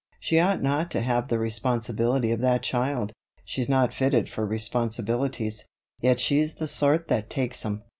She 0.19 0.39
ought 0.39 0.63
not 0.63 0.89
to 0.89 1.01
have 1.01 1.27
the 1.27 1.37
responsibility 1.37 2.31
of 2.31 2.41
that 2.41 2.63
child; 2.63 3.13
she's 3.45 3.69
not 3.69 3.93
fitted 3.93 4.29
for 4.29 4.47
responsibilities, 4.47 5.67
yet 5.99 6.19
she's 6.19 6.55
the 6.55 6.65
sort 6.67 7.07
that 7.09 7.29
takes 7.29 7.63
'em." 7.63 7.83